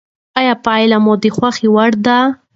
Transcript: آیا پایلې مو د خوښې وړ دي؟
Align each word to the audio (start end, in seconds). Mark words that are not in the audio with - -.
آیا 0.39 0.53
پایلې 0.65 0.97
مو 1.03 1.13
د 1.23 1.25
خوښې 1.35 1.67
وړ 1.75 1.91
دي؟ 2.05 2.19